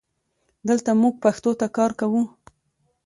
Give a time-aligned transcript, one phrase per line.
[0.67, 2.21] دلته مونږ پښتو ته کار کوو